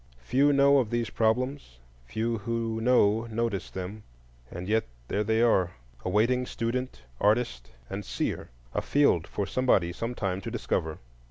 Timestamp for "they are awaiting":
5.23-6.47